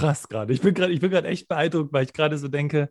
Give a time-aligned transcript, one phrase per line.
[0.00, 0.52] krass gerade.
[0.52, 2.90] Ich bin gerade echt beeindruckt, weil ich gerade so denke,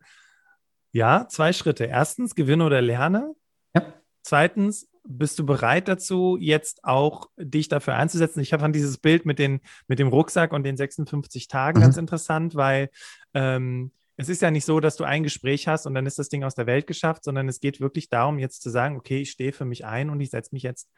[0.92, 1.86] ja, zwei Schritte.
[1.86, 3.34] Erstens, gewinne oder lerne.
[3.76, 3.94] Ja.
[4.24, 8.40] Zweitens, bist du bereit dazu, jetzt auch dich dafür einzusetzen?
[8.40, 11.84] Ich fand dieses Bild mit, den, mit dem Rucksack und den 56 Tagen mhm.
[11.84, 12.90] ganz interessant, weil
[13.34, 16.30] ähm, es ist ja nicht so, dass du ein Gespräch hast und dann ist das
[16.30, 19.32] Ding aus der Welt geschafft, sondern es geht wirklich darum, jetzt zu sagen, okay, ich
[19.32, 20.90] stehe für mich ein und ich setze mich jetzt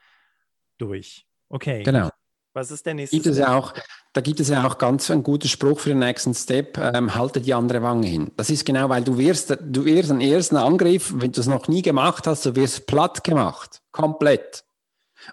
[0.78, 1.28] durch.
[1.48, 1.84] Okay.
[1.84, 2.10] Genau.
[2.54, 3.74] Was ist der nächste gibt es ja auch,
[4.14, 7.40] Da gibt es ja auch ganz einen guten Spruch für den nächsten Step, ähm, halte
[7.40, 8.32] die andere Wange hin.
[8.36, 11.70] Das ist genau, weil du wirst, du wirst einen ersten Angriff, wenn du es noch
[11.70, 13.82] nie gemacht hast, du wirst platt gemacht.
[13.92, 14.66] Komplett.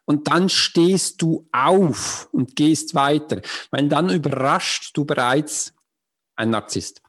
[0.04, 3.40] Und dann stehst du auf und gehst weiter.
[3.70, 5.72] Weil dann überrascht du bereits
[6.36, 7.02] einen Narzisst.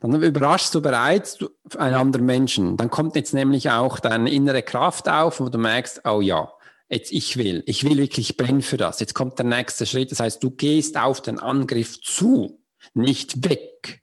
[0.00, 1.38] Dann überraschst du bereits
[1.76, 2.76] einen anderen Menschen.
[2.76, 6.52] Dann kommt jetzt nämlich auch deine innere Kraft auf, wo du merkst, oh ja,
[6.90, 9.00] jetzt ich will, ich will wirklich brennen für das.
[9.00, 10.10] Jetzt kommt der nächste Schritt.
[10.10, 12.60] Das heißt, du gehst auf den Angriff zu,
[12.94, 14.02] nicht weg.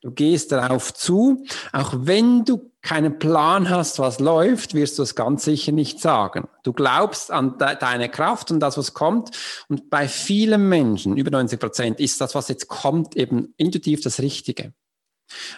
[0.00, 5.14] Du gehst darauf zu, auch wenn du keinen Plan hast, was läuft, wirst du es
[5.14, 6.48] ganz sicher nicht sagen.
[6.64, 9.30] Du glaubst an de deine Kraft und das, was kommt.
[9.68, 14.18] Und bei vielen Menschen, über 90 Prozent, ist das, was jetzt kommt, eben intuitiv das
[14.18, 14.74] Richtige.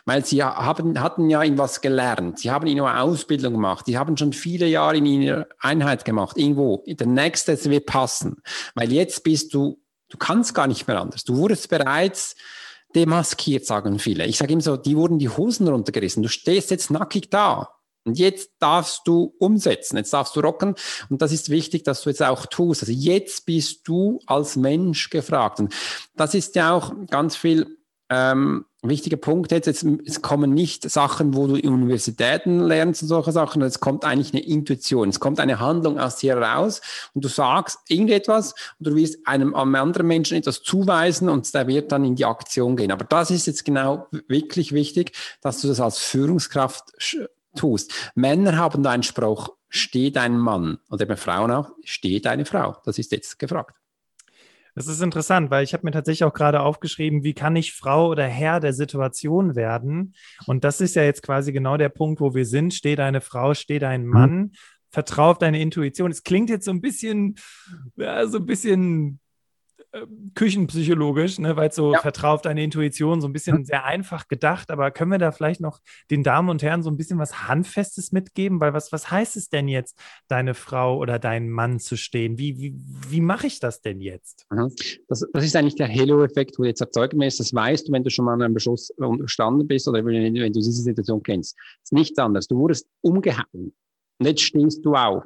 [0.04, 2.38] Weil sie haben, hatten ja in was gelernt.
[2.38, 3.86] Sie haben in eine Ausbildung gemacht.
[3.86, 6.36] Sie haben schon viele Jahre in ihrer Einheit gemacht.
[6.36, 6.84] Irgendwo.
[6.86, 8.42] Der nächste wird passen.
[8.74, 11.24] Weil jetzt bist du, du kannst gar nicht mehr anders.
[11.24, 12.36] Du wurdest bereits
[12.94, 14.26] demaskiert, sagen viele.
[14.26, 16.22] Ich sage immer so, die wurden die Hosen runtergerissen.
[16.22, 17.68] Du stehst jetzt nackig da.
[18.04, 20.74] Und jetzt darfst du umsetzen, jetzt darfst du rocken.
[21.08, 22.82] Und das ist wichtig, dass du jetzt auch tust.
[22.82, 25.58] Also jetzt bist du als Mensch gefragt.
[25.58, 25.74] Und
[26.14, 27.78] das ist ja auch ganz viel
[28.10, 33.08] ähm, wichtiger Punkt jetzt, jetzt, es kommen nicht Sachen, wo du in Universitäten lernst und
[33.08, 36.80] solche Sachen, es kommt eigentlich eine Intuition, es kommt eine Handlung aus dir heraus
[37.14, 41.66] und du sagst irgendetwas und du wirst einem, einem anderen Menschen etwas zuweisen und der
[41.66, 42.92] wird dann in die Aktion gehen.
[42.92, 46.84] Aber das ist jetzt genau wirklich wichtig, dass du das als Führungskraft
[47.56, 47.92] tust.
[48.14, 52.76] Männer haben da einen Spruch, steht ein Mann oder eben Frauen auch, steht eine Frau.
[52.84, 53.74] Das ist jetzt gefragt.
[54.74, 58.08] Das ist interessant, weil ich habe mir tatsächlich auch gerade aufgeschrieben, wie kann ich Frau
[58.08, 60.14] oder Herr der Situation werden?
[60.46, 62.74] Und das ist ja jetzt quasi genau der Punkt, wo wir sind.
[62.74, 64.10] Steht eine Frau, steht ein mhm.
[64.10, 64.52] Mann, mhm.
[64.90, 66.10] vertrau auf deine Intuition.
[66.10, 67.36] Es klingt jetzt so ein bisschen,
[67.96, 69.20] ja, so ein bisschen
[70.34, 72.00] küchenpsychologisch, ne, weil es so ja.
[72.00, 73.64] vertraut deine Intuition, so ein bisschen mhm.
[73.64, 76.96] sehr einfach gedacht, aber können wir da vielleicht noch den Damen und Herren so ein
[76.96, 78.60] bisschen was Handfestes mitgeben?
[78.60, 82.38] Weil was, was heißt es denn jetzt, deine Frau oder deinen Mann zu stehen?
[82.38, 82.74] Wie, wie,
[83.08, 84.46] wie mache ich das denn jetzt?
[84.50, 84.72] Mhm.
[85.08, 87.40] Das, das ist eigentlich der Halo-Effekt, wo du jetzt erzeugen willst.
[87.40, 90.34] Das weißt du, wenn du schon mal an einem Beschluss unterstanden bist oder wenn, wenn
[90.34, 91.56] du diese Situation kennst.
[91.56, 92.48] Das ist nichts anderes.
[92.48, 93.74] Du wurdest umgehauen.
[94.18, 95.24] Und jetzt stehst du auf.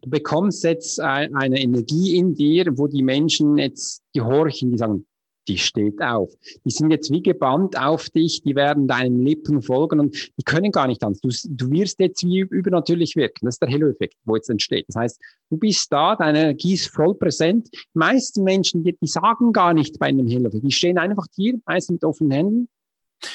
[0.00, 5.06] Du bekommst jetzt eine Energie in dir, wo die Menschen jetzt gehorchen, die sagen,
[5.48, 6.30] die steht auf.
[6.64, 10.70] Die sind jetzt wie gebannt auf dich, die werden deinen Lippen folgen und die können
[10.70, 11.20] gar nicht anders.
[11.20, 13.46] Du, du wirst jetzt wie übernatürlich wirken.
[13.46, 14.84] Das ist der Halo-Effekt, wo jetzt entsteht.
[14.88, 17.68] Das heißt, du bist da, deine Energie ist voll präsent.
[17.72, 20.64] Die meisten Menschen, die, die sagen gar nicht bei einem Halo-Effekt.
[20.64, 22.68] Die stehen einfach hier, meist mit offenen Händen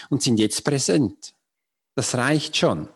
[0.10, 1.34] und sind jetzt präsent.
[1.96, 2.88] Das reicht schon.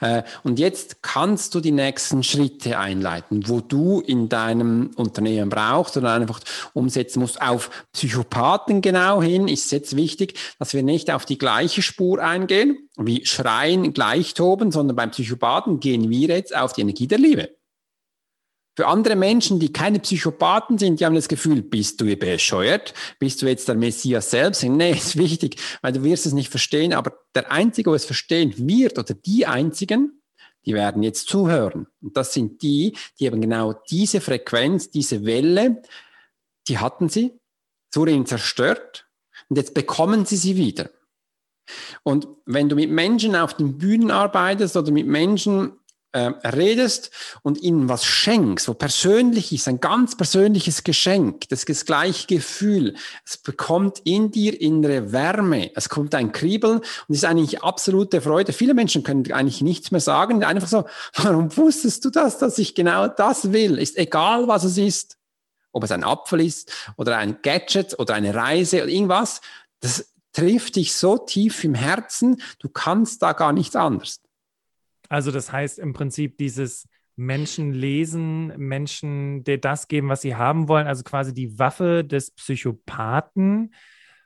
[0.00, 5.96] Äh, und jetzt kannst du die nächsten Schritte einleiten, wo du in deinem Unternehmen brauchst
[5.96, 6.40] oder einfach
[6.72, 7.40] umsetzen musst.
[7.40, 12.22] Auf Psychopathen genau hin ist es jetzt wichtig, dass wir nicht auf die gleiche Spur
[12.22, 17.18] eingehen, wie Schreien gleich toben, sondern beim Psychopathen gehen wir jetzt auf die Energie der
[17.18, 17.55] Liebe.
[18.76, 22.92] Für andere Menschen, die keine Psychopathen sind, die haben das Gefühl, bist du bescheuert?
[23.18, 24.62] Bist du jetzt der Messias selbst?
[24.76, 26.92] Nee, ist wichtig, weil du wirst es nicht verstehen.
[26.92, 30.20] Aber der Einzige, der es verstehen wird, oder die Einzigen,
[30.66, 31.86] die werden jetzt zuhören.
[32.02, 35.82] Und das sind die, die eben genau diese Frequenz, diese Welle,
[36.68, 37.32] die hatten sie,
[37.90, 39.08] es wurde ihnen zerstört
[39.48, 40.90] und jetzt bekommen sie sie wieder.
[42.02, 45.72] Und wenn du mit Menschen auf den Bühnen arbeitest oder mit Menschen
[46.16, 47.10] äh, redest
[47.42, 52.94] und ihnen was schenkst, wo persönlich ist, ein ganz persönliches Geschenk, das, das gleiche Gefühl,
[53.26, 58.54] es bekommt in dir innere Wärme, es kommt ein Kribbeln und ist eigentlich absolute Freude.
[58.54, 60.86] Viele Menschen können eigentlich nichts mehr sagen, einfach so,
[61.16, 63.78] warum wusstest du das, dass ich genau das will?
[63.78, 65.18] Ist egal, was es ist,
[65.72, 69.42] ob es ein Apfel ist oder ein Gadget oder eine Reise oder irgendwas,
[69.80, 74.22] das trifft dich so tief im Herzen, du kannst da gar nichts anderes.
[75.08, 80.68] Also das heißt im Prinzip dieses Menschen lesen, Menschen dir das geben, was sie haben
[80.68, 83.74] wollen, also quasi die Waffe des Psychopathen,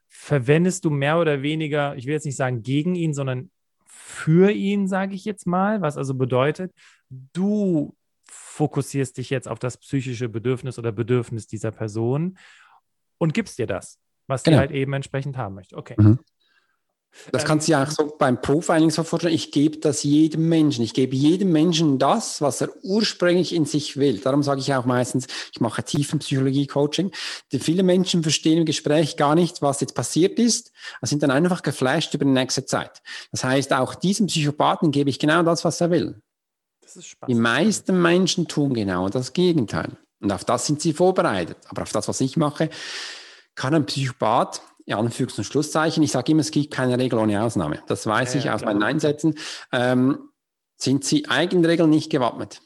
[0.08, 3.50] verwendest du mehr oder weniger, ich will jetzt nicht sagen gegen ihn, sondern
[3.86, 6.72] für ihn, sage ich jetzt mal, was also bedeutet,
[7.08, 12.38] du fokussierst dich jetzt auf das psychische Bedürfnis oder Bedürfnis dieser Person
[13.18, 13.98] und gibst dir das.
[14.26, 14.56] was genau.
[14.56, 15.76] sie halt eben entsprechend haben möchte.
[15.76, 15.94] Okay.
[15.98, 16.20] Mhm.
[17.32, 19.34] Das ähm, kannst du ja auch so beim Profiling so beim Profiling so vorstellen.
[19.34, 20.84] Ich gebe das jedem Menschen.
[20.84, 24.18] Ich gebe jedem Menschen das, was er ursprünglich in sich will.
[24.18, 27.10] Darum sage ich auch meistens, ich mache Tiefenpsychologie-Coaching.
[27.50, 30.72] Viele Menschen verstehen im Gespräch gar nicht, was jetzt passiert ist.
[31.02, 33.02] sind dann einfach geflasht über die nächste Zeit.
[33.32, 36.20] Das heißt, auch diesem Psychopathen gebe ich genau das, was er will.
[37.28, 39.96] Die meisten Menschen tun genau das Gegenteil.
[40.20, 41.56] Und auf das sind sie vorbereitet.
[41.68, 42.68] Aber auf das, was ich mache,
[43.54, 47.42] kann ein Psychopath, in Anführungs- und Schlusszeichen, ich sage immer, es gibt keine Regel ohne
[47.42, 47.82] Ausnahme.
[47.86, 49.34] Das weiß ja, ich aus meinen Einsätzen.
[49.72, 50.18] Ähm,
[50.76, 52.62] sind sie Eigenregeln nicht gewappnet.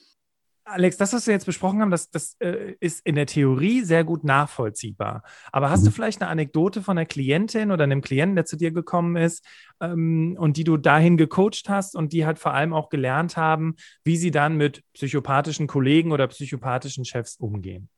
[0.67, 4.03] Alex, das, was wir jetzt besprochen haben, das, das äh, ist in der Theorie sehr
[4.03, 5.23] gut nachvollziehbar.
[5.53, 5.93] Aber hast du mhm.
[5.93, 9.45] vielleicht eine Anekdote von einer Klientin oder einem Klienten, der zu dir gekommen ist
[9.81, 13.77] ähm, und die du dahin gecoacht hast und die halt vor allem auch gelernt haben,
[14.05, 17.91] wie sie dann mit psychopathischen Kollegen oder psychopathischen Chefs umgehen?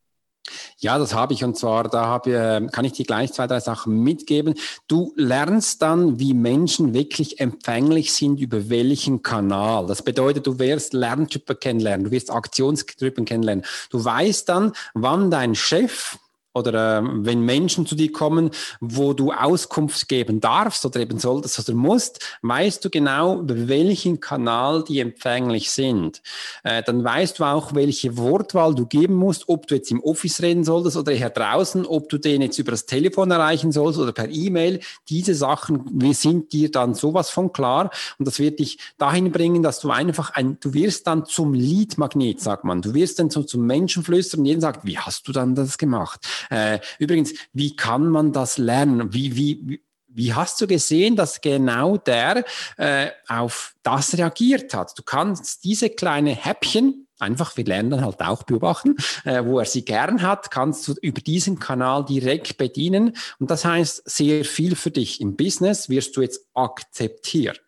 [0.78, 3.60] Ja, das habe ich und zwar, da habe, äh, kann ich dir gleich zwei, drei
[3.60, 4.54] Sachen mitgeben.
[4.88, 9.86] Du lernst dann, wie Menschen wirklich empfänglich sind, über welchen Kanal.
[9.86, 13.64] Das bedeutet, du wirst Lerntypen kennenlernen, du wirst Aktionstypen kennenlernen.
[13.90, 16.18] Du weißt dann, wann dein Chef
[16.56, 18.50] oder äh, wenn Menschen zu dir kommen,
[18.80, 24.20] wo du Auskunft geben darfst oder eben solltest oder musst, weißt du genau, über welchen
[24.20, 26.22] Kanal die empfänglich sind.
[26.64, 30.40] Äh, dann weißt du auch, welche Wortwahl du geben musst, ob du jetzt im Office
[30.42, 34.12] reden solltest oder hier draußen, ob du den jetzt über das Telefon erreichen sollst oder
[34.12, 34.80] per E-Mail.
[35.08, 39.62] Diese Sachen, wir sind dir dann sowas von klar und das wird dich dahin bringen,
[39.62, 42.80] dass du einfach ein, du wirst dann zum Leadmagnet, sagt man.
[42.80, 46.26] Du wirst dann so zum Menschenflüstern und jeden sagt, wie hast du dann das gemacht?
[46.50, 49.12] Äh, übrigens, wie kann man das lernen?
[49.12, 49.80] Wie, wie,
[50.16, 52.44] wie hast du gesehen, dass genau der
[52.78, 54.98] äh, auf das reagiert hat?
[54.98, 59.66] Du kannst diese kleine Häppchen, einfach, wir lernen dann halt auch beobachten, äh, wo er
[59.66, 63.16] sie gern hat, kannst du über diesen Kanal direkt bedienen.
[63.38, 65.20] Und das heißt sehr viel für dich.
[65.20, 67.62] Im Business wirst du jetzt akzeptiert.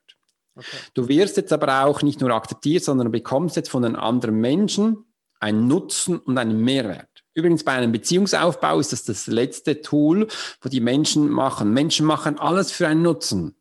[0.56, 0.66] Okay.
[0.94, 5.04] Du wirst jetzt aber auch nicht nur akzeptiert, sondern bekommst jetzt von den anderen Menschen
[5.40, 7.07] einen Nutzen und einen Mehrwert.
[7.38, 10.26] Übrigens bei einem Beziehungsaufbau ist das das letzte Tool,
[10.60, 11.72] wo die Menschen machen.
[11.72, 13.54] Menschen machen alles für einen Nutzen.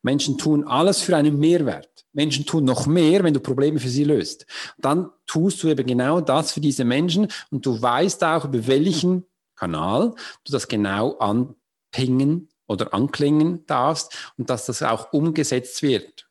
[0.00, 2.06] Menschen tun alles für einen Mehrwert.
[2.14, 4.46] Menschen tun noch mehr, wenn du Probleme für sie löst.
[4.78, 9.26] Dann tust du eben genau das für diese Menschen und du weißt auch, über welchen
[9.54, 10.14] Kanal
[10.44, 16.26] du das genau anpingen oder anklingen darfst und dass das auch umgesetzt wird.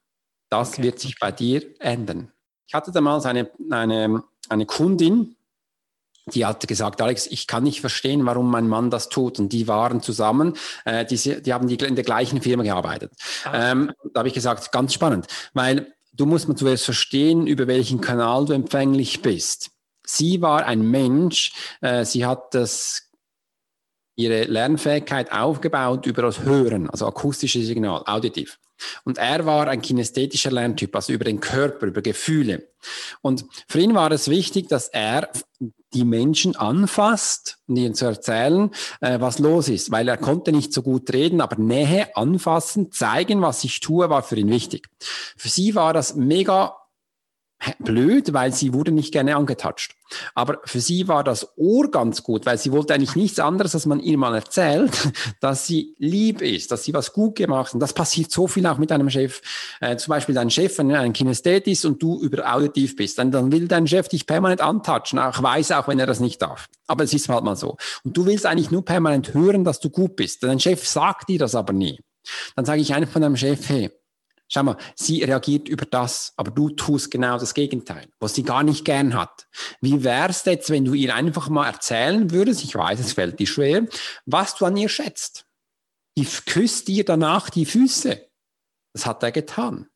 [0.49, 0.83] Das okay.
[0.83, 2.31] wird sich bei dir ändern.
[2.65, 5.35] Ich hatte damals eine, eine, eine Kundin,
[6.35, 9.39] die hat gesagt, Alex, ich kann nicht verstehen, warum mein Mann das tut.
[9.39, 10.55] Und die waren zusammen,
[10.85, 13.11] äh, die, die haben die in der gleichen Firma gearbeitet.
[13.43, 13.71] Ah.
[13.71, 18.01] Ähm, da habe ich gesagt, ganz spannend, weil du musst mal zuerst verstehen, über welchen
[18.01, 19.71] Kanal du empfänglich bist.
[20.05, 23.08] Sie war ein Mensch, äh, sie hat das
[24.19, 28.59] ihre Lernfähigkeit aufgebaut über das Hören, also akustisches Signal, auditiv.
[29.05, 32.67] Und er war ein kinästhetischer Lerntyp, also über den Körper, über Gefühle.
[33.21, 35.29] Und für ihn war es wichtig, dass er
[35.93, 38.71] die Menschen anfasst und ihnen zu erzählen,
[39.01, 43.41] äh, was los ist, weil er konnte nicht so gut reden, aber Nähe, anfassen, zeigen,
[43.41, 44.87] was ich tue, war für ihn wichtig.
[45.35, 46.75] Für sie war das mega
[47.79, 49.95] blöd, weil sie wurde nicht gerne angetatscht.
[50.33, 53.85] Aber für sie war das Ohr ganz gut, weil sie wollte eigentlich nichts anderes, als
[53.85, 54.91] man ihr mal erzählt,
[55.41, 57.73] dass sie lieb ist, dass sie was gut gemacht hat.
[57.75, 59.41] Und das passiert so viel auch mit einem Chef.
[59.81, 63.19] Äh, zum Beispiel dein Chef, wenn er ein Kinesthet ist und du über auditiv bist,
[63.19, 66.41] dann, dann will dein Chef dich permanent antatschen, auch weiß auch, wenn er das nicht
[66.41, 66.67] darf.
[66.87, 67.77] Aber es ist halt mal so.
[68.03, 70.43] Und du willst eigentlich nur permanent hören, dass du gut bist.
[70.43, 71.99] Dein Chef sagt dir das aber nie.
[72.55, 73.91] Dann sage ich einfach von deinem Chef, hey,
[74.51, 78.63] Schau mal, sie reagiert über das, aber du tust genau das Gegenteil, was sie gar
[78.63, 79.47] nicht gern hat.
[79.79, 83.45] Wie wär's jetzt, wenn du ihr einfach mal erzählen würdest, ich weiß, es fällt dir
[83.45, 83.85] schwer,
[84.25, 85.45] was du an ihr schätzt?
[86.17, 88.27] Die küsst dir danach die Füße.
[88.93, 89.87] Das hat er getan.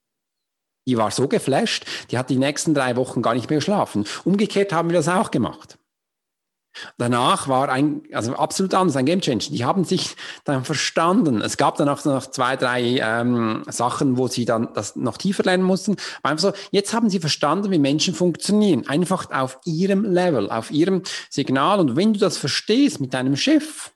[0.88, 4.06] Die war so geflasht, die hat die nächsten drei Wochen gar nicht mehr geschlafen.
[4.24, 5.80] Umgekehrt haben wir das auch gemacht.
[6.98, 9.52] Danach war ein, also absolut anders, ein Game Changer.
[9.52, 11.42] Die haben sich dann verstanden.
[11.42, 15.44] Es gab dann auch noch zwei, drei ähm, Sachen, wo sie dann das noch tiefer
[15.44, 15.96] lernen mussten.
[16.22, 18.88] Aber einfach so, jetzt haben sie verstanden, wie Menschen funktionieren.
[18.88, 21.80] Einfach auf ihrem Level, auf ihrem Signal.
[21.80, 23.92] Und wenn du das verstehst mit deinem Chef,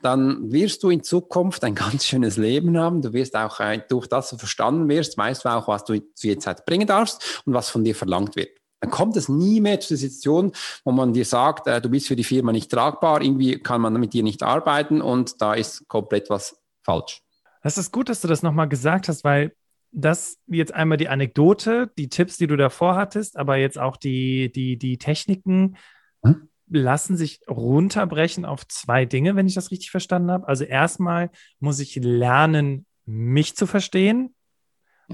[0.00, 3.02] dann wirst du in Zukunft ein ganz schönes Leben haben.
[3.02, 5.98] Du wirst auch äh, durch das, was du verstanden wirst, weißt du auch, was du
[6.14, 9.60] zu jeder Zeit bringen darfst und was von dir verlangt wird dann kommt es nie
[9.60, 10.52] mehr zu der Situation,
[10.84, 13.94] wo man dir sagt, äh, du bist für die Firma nicht tragbar, irgendwie kann man
[13.94, 17.22] mit dir nicht arbeiten und da ist komplett was falsch.
[17.62, 19.52] Das ist gut, dass du das nochmal gesagt hast, weil
[19.90, 24.52] das jetzt einmal die Anekdote, die Tipps, die du davor hattest, aber jetzt auch die,
[24.52, 25.76] die, die Techniken,
[26.22, 26.48] hm?
[26.70, 30.46] lassen sich runterbrechen auf zwei Dinge, wenn ich das richtig verstanden habe.
[30.46, 34.34] Also erstmal muss ich lernen, mich zu verstehen.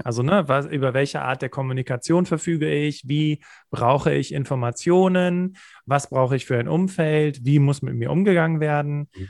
[0.03, 3.07] Also, ne, was, über welche Art der Kommunikation verfüge ich?
[3.07, 5.57] Wie brauche ich Informationen?
[5.85, 7.45] Was brauche ich für ein Umfeld?
[7.45, 9.09] Wie muss mit mir umgegangen werden?
[9.15, 9.29] Mhm.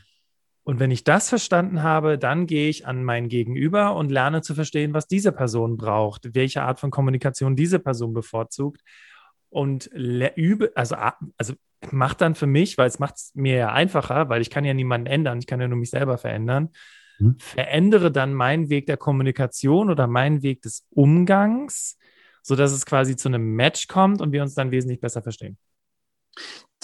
[0.64, 4.56] Und wenn ich das verstanden habe, dann gehe ich an mein Gegenüber und lerne zu
[4.56, 8.82] verstehen, was diese Person braucht, welche Art von Kommunikation diese Person bevorzugt.
[9.50, 10.96] Und übe, also,
[11.38, 11.54] also
[11.92, 14.74] macht dann für mich, weil es macht es mir ja einfacher, weil ich kann ja
[14.74, 16.70] niemanden ändern, ich kann ja nur mich selber verändern,
[17.20, 17.36] mhm.
[17.40, 21.98] verändere dann meinen Weg der Kommunikation oder meinen Weg des Umgangs,
[22.42, 25.58] sodass es quasi zu einem Match kommt und wir uns dann wesentlich besser verstehen.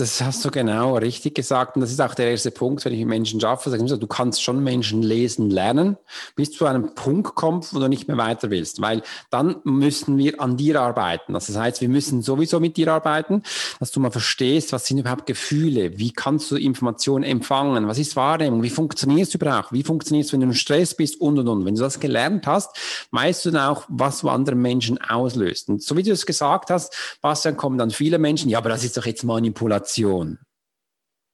[0.01, 1.75] Das hast du genau richtig gesagt.
[1.75, 3.69] Und das ist auch der erste Punkt, wenn ich mit Menschen schaffe.
[3.69, 5.95] Sage ich, du kannst schon Menschen lesen lernen,
[6.35, 8.81] bis zu einem Punkt kommst, wo du nicht mehr weiter willst.
[8.81, 11.33] Weil dann müssen wir an dir arbeiten.
[11.33, 13.43] Das heißt, wir müssen sowieso mit dir arbeiten,
[13.79, 15.99] dass du mal verstehst, was sind überhaupt Gefühle?
[15.99, 17.87] Wie kannst du Informationen empfangen?
[17.87, 18.63] Was ist Wahrnehmung?
[18.63, 19.71] Wie funktioniert es überhaupt?
[19.71, 21.63] Wie funktioniert es, wenn du im Stress bist und und und?
[21.63, 22.75] Wenn du das gelernt hast,
[23.11, 25.69] weißt du dann auch, was du andere Menschen auslöst.
[25.69, 28.83] Und so wie du es gesagt hast, Bastian, kommen dann viele Menschen, ja, aber das
[28.83, 29.90] ist doch jetzt Manipulation.
[29.91, 30.39] Kommunikation?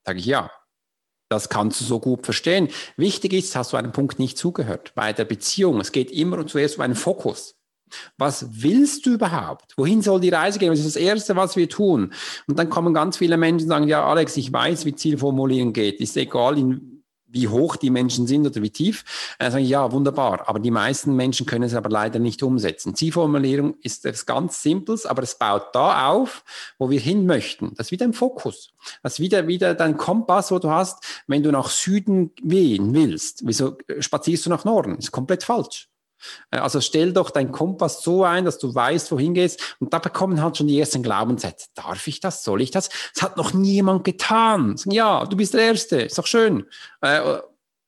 [0.06, 0.52] Sage ich ja.
[1.30, 2.70] Das kannst du so gut verstehen.
[2.96, 4.94] Wichtig ist, hast du einen Punkt nicht zugehört.
[4.96, 7.56] Bei der Beziehung, es geht immer und zuerst um einen Fokus.
[8.18, 9.74] Was willst du überhaupt?
[9.78, 10.70] Wohin soll die Reise gehen?
[10.70, 12.14] Das ist das Erste, was wir tun.
[12.48, 16.00] Und dann kommen ganz viele Menschen und sagen, ja, Alex, ich weiß, wie Zielformulieren geht.
[16.00, 16.97] Ist egal, in
[17.38, 19.36] wie hoch die Menschen sind oder wie tief.
[19.38, 20.50] Dann sage ich, ja, wunderbar.
[20.50, 22.96] Aber die meisten Menschen können es aber leider nicht umsetzen.
[22.96, 26.44] Zielformulierung ist etwas ganz Simples, aber es baut da auf,
[26.80, 27.74] wo wir hin möchten.
[27.76, 28.74] Das ist wieder ein Fokus.
[29.04, 33.42] Das ist wieder, wieder dein Kompass, wo du hast, wenn du nach Süden wehen willst.
[33.46, 34.96] Wieso spazierst du nach Norden?
[34.96, 35.90] Das ist komplett falsch.
[36.52, 39.76] Äh, also stell doch deinen Kompass so ein, dass du weißt, wohin gehst.
[39.80, 41.70] Und da bekommen halt schon die ersten Glaubenssätze.
[41.76, 42.44] Darf ich das?
[42.44, 42.90] Soll ich das?
[43.14, 44.76] Das hat noch niemand getan.
[44.86, 46.02] Ja, du bist der Erste.
[46.02, 46.66] Ist doch schön.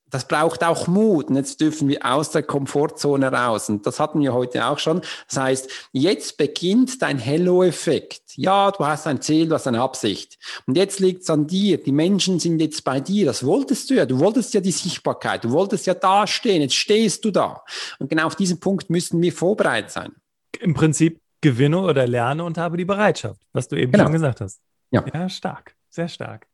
[0.09, 1.29] Das braucht auch Mut.
[1.29, 3.69] Und jetzt dürfen wir aus der Komfortzone raus.
[3.69, 5.01] Und das hatten wir heute auch schon.
[5.27, 8.21] Das heißt, jetzt beginnt dein Hello-Effekt.
[8.35, 10.37] Ja, du hast ein Ziel, du hast eine Absicht.
[10.65, 11.81] Und jetzt liegt es an dir.
[11.81, 13.25] Die Menschen sind jetzt bei dir.
[13.25, 14.05] Das wolltest du ja.
[14.05, 15.43] Du wolltest ja die Sichtbarkeit.
[15.43, 16.61] Du wolltest ja dastehen.
[16.61, 17.63] Jetzt stehst du da.
[17.99, 20.11] Und genau auf diesen Punkt müssen wir vorbereitet sein.
[20.59, 24.05] Im Prinzip gewinne oder lerne und habe die Bereitschaft, was du eben genau.
[24.05, 24.59] schon gesagt hast.
[24.91, 25.05] Ja.
[25.13, 25.75] ja, stark.
[25.89, 26.48] Sehr stark.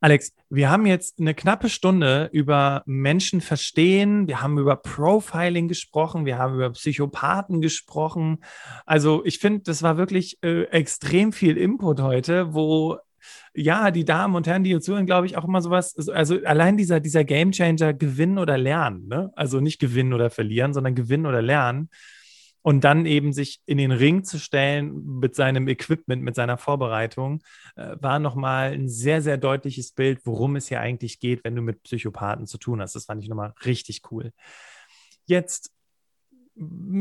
[0.00, 6.26] Alex, wir haben jetzt eine knappe Stunde über Menschen verstehen, wir haben über Profiling gesprochen,
[6.26, 8.44] wir haben über Psychopathen gesprochen.
[8.84, 12.98] Also ich finde, das war wirklich äh, extrem viel Input heute, wo
[13.54, 16.76] ja, die Damen und Herren, die hier zuhören, glaube ich, auch immer sowas, also allein
[16.76, 19.32] dieser, dieser Gamechanger gewinnen oder lernen, ne?
[19.34, 21.88] Also nicht gewinnen oder verlieren, sondern gewinnen oder lernen
[22.66, 27.44] und dann eben sich in den Ring zu stellen mit seinem Equipment, mit seiner Vorbereitung,
[27.76, 31.62] äh, war nochmal ein sehr, sehr deutliches Bild, worum es hier eigentlich geht, wenn du
[31.62, 32.96] mit Psychopathen zu tun hast.
[32.96, 34.32] Das fand ich nochmal richtig cool.
[35.26, 35.70] Jetzt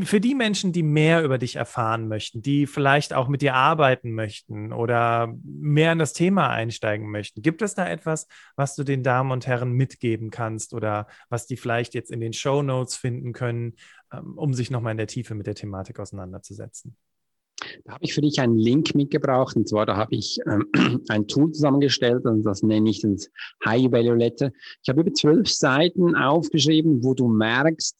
[0.01, 4.11] für die Menschen, die mehr über dich erfahren möchten, die vielleicht auch mit dir arbeiten
[4.11, 9.01] möchten oder mehr in das Thema einsteigen möchten, gibt es da etwas, was du den
[9.01, 13.31] Damen und Herren mitgeben kannst oder was die vielleicht jetzt in den Show Notes finden
[13.31, 13.75] können,
[14.21, 16.95] um sich nochmal in der Tiefe mit der Thematik auseinanderzusetzen?
[17.83, 19.55] Da habe ich für dich einen Link mitgebracht.
[19.55, 20.67] Und zwar, da habe ich ähm,
[21.09, 23.29] ein Tool zusammengestellt und das nenne ich das
[23.65, 24.51] High Value Letter.
[24.83, 27.95] Ich habe über zwölf Seiten aufgeschrieben, wo du merkst,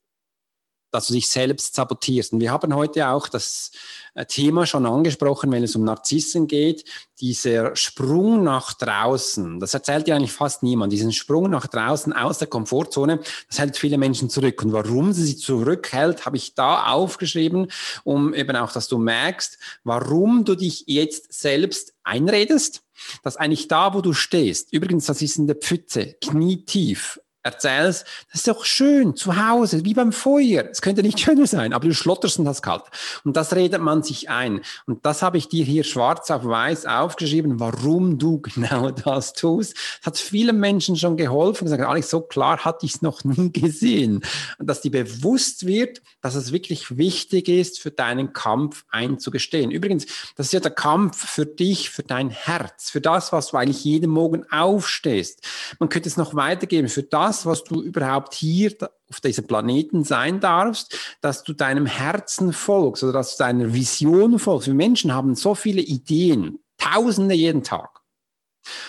[0.95, 2.33] dass du dich selbst sabotierst.
[2.33, 3.71] Und wir haben heute auch das
[4.13, 6.85] äh, Thema schon angesprochen, wenn es um Narzissen geht,
[7.19, 9.59] dieser Sprung nach draußen.
[9.59, 10.93] Das erzählt ja eigentlich fast niemand.
[10.93, 14.63] Diesen Sprung nach draußen aus der Komfortzone, das hält viele Menschen zurück.
[14.63, 17.67] Und warum sie sich zurückhält, habe ich da aufgeschrieben,
[18.05, 22.83] um eben auch, dass du merkst, warum du dich jetzt selbst einredest,
[23.23, 28.41] dass eigentlich da, wo du stehst, übrigens, das ist in der Pfütze, knietief, erzählst, das
[28.41, 30.65] ist doch schön, zu Hause, wie beim Feuer.
[30.69, 32.83] Es könnte nicht schöner sein, aber du schlotterst und hast kalt.
[33.23, 34.61] Und das redet man sich ein.
[34.87, 39.75] Und das habe ich dir hier schwarz auf weiß aufgeschrieben, warum du genau das tust.
[39.99, 43.51] Das hat vielen Menschen schon geholfen, gesagt, Alex, so klar hatte ich es noch nie
[43.53, 44.21] gesehen.
[44.57, 49.69] Und dass dir bewusst wird, dass es wirklich wichtig ist, für deinen Kampf einzugestehen.
[49.69, 53.57] Übrigens, das ist ja der Kampf für dich, für dein Herz, für das, was du
[53.57, 55.41] eigentlich jeden Morgen aufstehst.
[55.79, 58.73] Man könnte es noch weitergeben, für das, das, was du überhaupt hier
[59.09, 64.39] auf diesem Planeten sein darfst, dass du deinem Herzen folgst oder dass du deiner Vision
[64.39, 64.67] folgst.
[64.67, 68.01] Wir Menschen haben so viele Ideen, Tausende jeden Tag.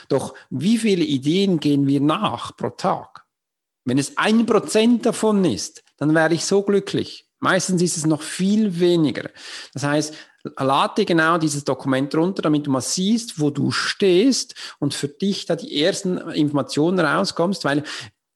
[0.08, 3.24] Doch wie viele Ideen gehen wir nach pro Tag?
[3.84, 7.28] Wenn es ein Prozent davon ist, dann wäre ich so glücklich.
[7.38, 9.30] Meistens ist es noch viel weniger.
[9.72, 10.14] Das heißt,
[10.58, 15.46] Lade genau dieses Dokument runter, damit du mal siehst, wo du stehst und für dich
[15.46, 17.84] da die ersten Informationen rauskommst, weil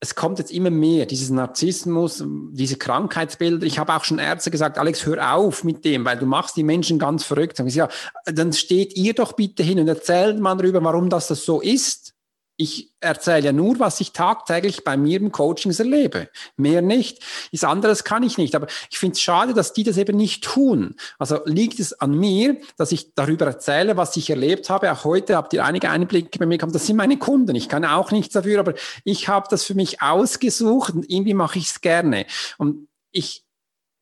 [0.03, 3.67] es kommt jetzt immer mehr, dieses Narzissmus, diese Krankheitsbilder.
[3.67, 6.63] Ich habe auch schon Ärzte gesagt, Alex, hör auf mit dem, weil du machst die
[6.63, 7.59] Menschen ganz verrückt.
[7.59, 7.89] ja,
[8.25, 12.15] dann steht ihr doch bitte hin und erzählt mal darüber, warum das, das so ist
[12.61, 16.29] ich erzähle ja nur, was ich tagtäglich bei mir im Coachings erlebe.
[16.59, 17.25] Mehr nicht.
[17.53, 18.55] Das anderes kann ich nicht.
[18.55, 20.95] Aber ich finde es schade, dass die das eben nicht tun.
[21.19, 24.93] Also liegt es an mir, dass ich darüber erzähle, was ich erlebt habe.
[24.93, 26.75] Auch heute habt ihr einige Einblicke bei mir gehabt.
[26.75, 27.57] Das sind meine Kunden.
[27.57, 28.75] Ich kann auch nichts dafür, aber
[29.05, 32.27] ich habe das für mich ausgesucht und irgendwie mache ich es gerne.
[32.59, 33.47] Und ich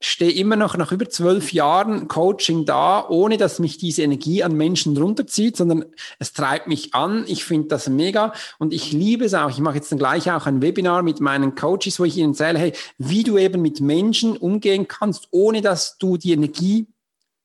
[0.00, 4.55] stehe immer noch nach über zwölf Jahren Coaching da, ohne dass mich diese Energie an
[4.55, 5.85] Menschen runterzieht, sondern
[6.19, 7.25] es treibt mich an.
[7.26, 9.50] Ich finde das mega und ich liebe es auch.
[9.50, 12.59] Ich mache jetzt dann gleich auch ein Webinar mit meinen Coaches, wo ich ihnen erzähle,
[12.59, 16.87] hey, wie du eben mit Menschen umgehen kannst, ohne dass du die Energie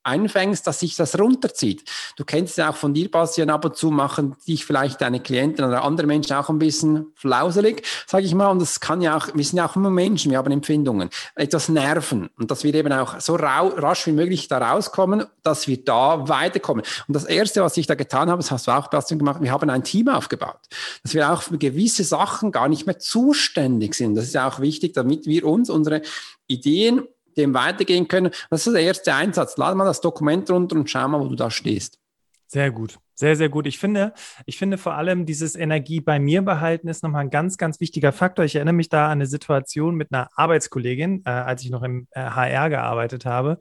[0.04, 1.90] einfängst, dass sich das runterzieht.
[2.16, 5.20] Du kennst es ja auch von dir, Bastian, ab und zu machen dich vielleicht deine
[5.20, 8.50] Klienten oder andere Menschen auch ein bisschen flauselig, sage ich mal.
[8.50, 11.70] Und das kann ja auch, wir sind ja auch immer Menschen, wir haben Empfindungen, etwas
[11.70, 12.30] nerven.
[12.38, 16.84] Und dass wir eben auch so rasch wie möglich da rauskommen, dass wir da weiterkommen.
[17.08, 19.52] Und das Erste, was ich da getan habe, das hast du auch, Bastian, gemacht, wir
[19.52, 20.60] haben ein Team aufgebaut.
[21.04, 24.16] Dass wir auch für gewisse Sachen gar nicht mehr zuständig sind.
[24.16, 26.02] Das ist ja auch wichtig, damit wir uns unsere
[26.48, 28.32] Ideen dem weitergehen können.
[28.50, 29.58] Das ist der erste Einsatz.
[29.58, 32.00] Lade mal das Dokument runter und schau mal, wo du da stehst.
[32.48, 33.00] Sehr gut.
[33.16, 33.68] Sehr, sehr gut.
[33.68, 34.14] Ich finde,
[34.46, 38.12] ich finde vor allem dieses Energie bei mir behalten ist nochmal ein ganz, ganz wichtiger
[38.12, 38.44] Faktor.
[38.44, 42.08] Ich erinnere mich da an eine Situation mit einer Arbeitskollegin, äh, als ich noch im
[42.12, 43.60] äh, HR gearbeitet habe,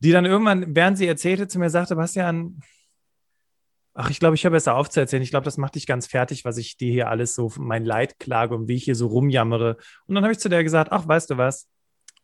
[0.00, 2.60] die dann irgendwann, während sie erzählte, zu mir sagte, Bastian,
[3.94, 5.22] ach, ich glaube, ich höre besser aufzuerzählen.
[5.22, 8.18] Ich glaube, das macht dich ganz fertig, was ich dir hier alles so, mein Leid
[8.18, 9.76] klage und wie ich hier so rumjammere.
[10.06, 11.68] Und dann habe ich zu der gesagt, ach, weißt du was,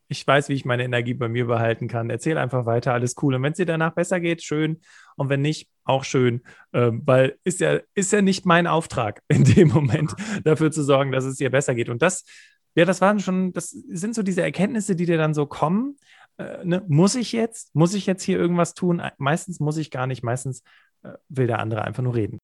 [0.09, 2.09] ich weiß, wie ich meine Energie bei mir behalten kann.
[2.09, 3.35] Erzähl einfach weiter, alles cool.
[3.35, 4.81] Und wenn es dir danach besser geht, schön.
[5.15, 6.41] Und wenn nicht, auch schön.
[6.73, 11.11] Ähm, weil ist ja, ist ja nicht mein Auftrag, in dem Moment dafür zu sorgen,
[11.11, 11.89] dass es dir besser geht.
[11.89, 12.25] Und das,
[12.75, 15.97] ja, das waren schon, das sind so diese Erkenntnisse, die dir dann so kommen.
[16.37, 16.83] Äh, ne?
[16.87, 17.75] Muss ich jetzt?
[17.75, 19.03] Muss ich jetzt hier irgendwas tun?
[19.19, 20.23] Meistens muss ich gar nicht.
[20.23, 20.63] Meistens
[21.03, 22.39] äh, will der andere einfach nur reden.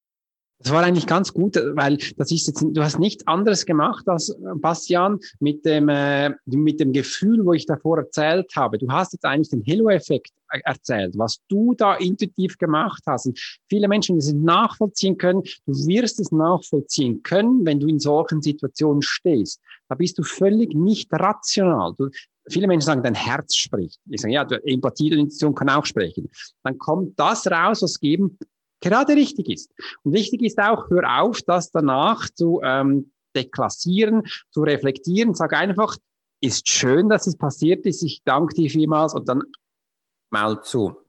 [0.66, 4.30] Das war eigentlich ganz gut, weil das ist jetzt, du hast nichts anderes gemacht als
[4.30, 8.80] äh, Bastian mit dem, äh, mit dem Gefühl, wo ich davor erzählt habe.
[8.80, 10.32] Du hast jetzt eigentlich den Hello-Effekt
[10.64, 13.28] erzählt, was du da intuitiv gemacht hast.
[13.28, 18.00] Und viele Menschen, die es nachvollziehen können, du wirst es nachvollziehen können, wenn du in
[18.00, 19.62] solchen Situationen stehst.
[19.88, 21.94] Da bist du völlig nicht rational.
[21.96, 22.10] Du,
[22.50, 24.00] viele Menschen sagen, dein Herz spricht.
[24.10, 26.28] Ich sage, ja, Empathie der Intuition kann auch sprechen.
[26.64, 28.40] Dann kommt das raus, was geben
[28.82, 29.72] gerade richtig ist.
[30.04, 35.34] Und wichtig ist auch, hör auf, das danach zu ähm, deklassieren, zu reflektieren.
[35.34, 35.98] Sag einfach,
[36.42, 38.04] ist schön, dass es passiert ist.
[38.04, 39.44] Ich danke dir vielmals und dann
[40.30, 40.98] mal zu.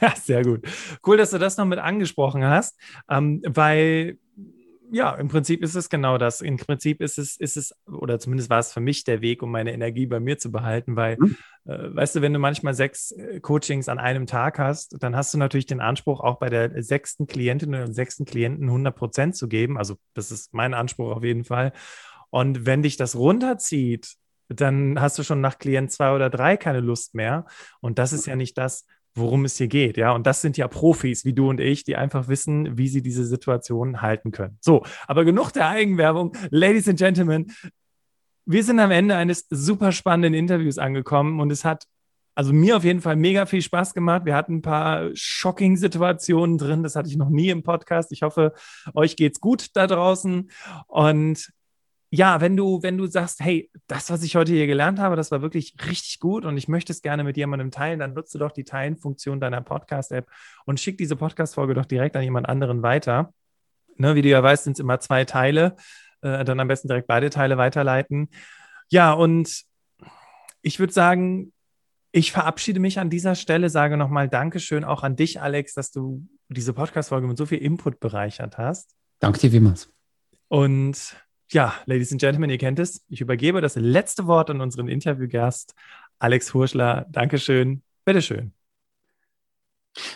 [0.00, 0.66] Ja, sehr gut.
[1.06, 2.78] Cool, dass du das noch mit angesprochen hast,
[3.10, 4.18] ähm, weil
[4.90, 6.40] ja, im Prinzip ist es genau das.
[6.40, 9.50] Im Prinzip ist es, ist es, oder zumindest war es für mich der Weg, um
[9.50, 11.36] meine Energie bei mir zu behalten, weil, mhm.
[11.64, 15.32] äh, weißt du, wenn du manchmal sechs äh, Coachings an einem Tag hast, dann hast
[15.34, 19.36] du natürlich den Anspruch, auch bei der sechsten Klientin oder dem sechsten Klienten 100 Prozent
[19.36, 19.78] zu geben.
[19.78, 21.72] Also, das ist mein Anspruch auf jeden Fall.
[22.30, 24.16] Und wenn dich das runterzieht,
[24.48, 27.46] dann hast du schon nach Klient zwei oder drei keine Lust mehr.
[27.80, 29.96] Und das ist ja nicht das, worum es hier geht.
[29.96, 33.02] Ja, und das sind ja Profis wie du und ich, die einfach wissen, wie sie
[33.02, 34.58] diese Situation halten können.
[34.60, 36.36] So, aber genug der Eigenwerbung.
[36.50, 37.52] Ladies and Gentlemen,
[38.44, 41.84] wir sind am Ende eines super spannenden Interviews angekommen und es hat
[42.36, 44.26] also mir auf jeden Fall mega viel Spaß gemacht.
[44.26, 46.82] Wir hatten ein paar shocking Situationen drin.
[46.82, 48.12] Das hatte ich noch nie im Podcast.
[48.12, 48.52] Ich hoffe,
[48.92, 50.50] euch geht's gut da draußen.
[50.86, 51.50] Und
[52.10, 55.30] ja, wenn du, wenn du sagst, hey, das, was ich heute hier gelernt habe, das
[55.30, 58.52] war wirklich richtig gut und ich möchte es gerne mit jemandem teilen, dann nutze doch
[58.52, 60.28] die Teilen-Funktion deiner Podcast-App
[60.64, 63.32] und schick diese Podcast-Folge doch direkt an jemand anderen weiter.
[63.96, 65.74] Ne, wie du ja weißt, sind es immer zwei Teile.
[66.20, 68.28] Äh, dann am besten direkt beide Teile weiterleiten.
[68.88, 69.64] Ja, und
[70.62, 71.52] ich würde sagen,
[72.12, 76.26] ich verabschiede mich an dieser Stelle, sage nochmal Dankeschön auch an dich, Alex, dass du
[76.48, 78.94] diese Podcast-Folge mit so viel Input bereichert hast.
[79.18, 79.92] Danke dir vielmals.
[80.48, 81.16] Und
[81.52, 83.04] ja, Ladies and Gentlemen, ihr kennt es.
[83.08, 85.74] Ich übergebe das letzte Wort an unseren Interviewgast,
[86.18, 87.06] Alex Hurschler.
[87.10, 87.82] Dankeschön.
[88.04, 88.55] Bitteschön.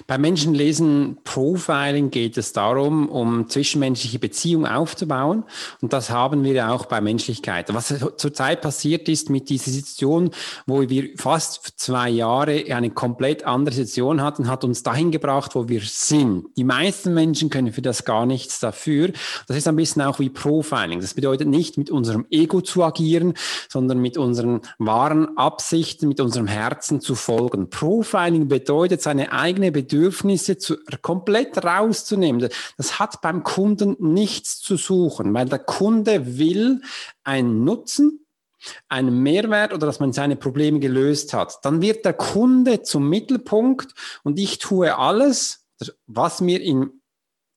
[0.07, 5.45] Beim Menschenlesen Profiling geht es darum, um zwischenmenschliche Beziehungen aufzubauen.
[5.81, 7.73] Und das haben wir ja auch bei Menschlichkeit.
[7.73, 10.31] Was zurzeit passiert ist mit dieser Situation,
[10.67, 15.69] wo wir fast zwei Jahre eine komplett andere Situation hatten, hat uns dahin gebracht, wo
[15.69, 16.47] wir sind.
[16.57, 19.13] Die meisten Menschen können für das gar nichts dafür.
[19.49, 21.01] Das ist ein bisschen auch wie Profiling.
[21.01, 23.35] Das bedeutet nicht mit unserem Ego zu agieren,
[23.69, 27.71] sondern mit unseren wahren Absichten, mit unserem Herzen zu folgen.
[27.71, 32.49] Profiling bedeutet seine eigene Bedürfnisse zu, komplett rauszunehmen.
[32.77, 36.83] Das hat beim Kunden nichts zu suchen, weil der Kunde will
[37.25, 38.27] einen Nutzen,
[38.89, 41.59] einen Mehrwert oder dass man seine Probleme gelöst hat.
[41.63, 45.67] Dann wird der Kunde zum Mittelpunkt und ich tue alles,
[46.07, 46.91] was mir in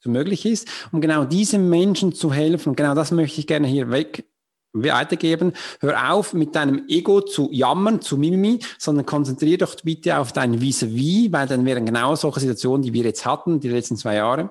[0.06, 2.76] möglich ist, um genau diesem Menschen zu helfen.
[2.76, 4.26] Genau das möchte ich gerne hier weg
[4.73, 5.53] weitergeben.
[5.79, 10.59] Hör auf, mit deinem Ego zu jammern, zu mimimi, sondern konzentriere doch bitte auf dein
[10.59, 14.49] Vis-a-vis, weil dann wären genau solche Situationen, die wir jetzt hatten, die letzten zwei Jahre,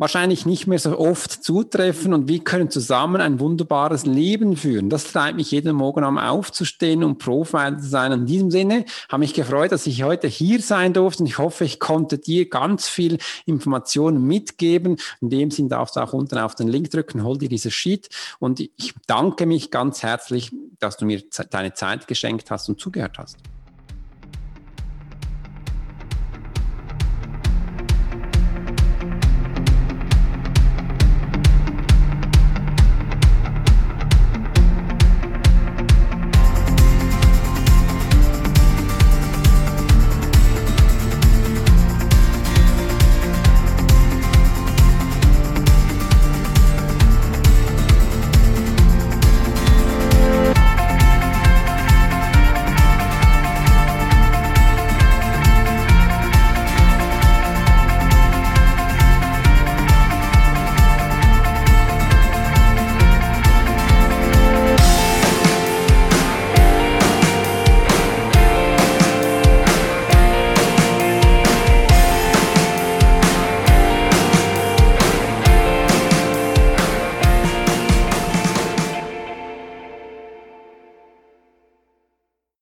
[0.00, 4.88] wahrscheinlich nicht mehr so oft zutreffen und wir können zusammen ein wunderbares Leben führen.
[4.88, 8.10] Das treibt mich jeden Morgen am aufzustehen und Profiler zu sein.
[8.12, 11.66] In diesem Sinne habe mich gefreut, dass ich heute hier sein durfte und ich hoffe,
[11.66, 14.96] ich konnte dir ganz viel Informationen mitgeben.
[15.20, 18.08] In dem Sinn darfst du auch unten auf den Link drücken, hol dir dieses Sheet
[18.38, 23.18] und ich danke mich ganz herzlich, dass du mir deine Zeit geschenkt hast und zugehört
[23.18, 23.36] hast.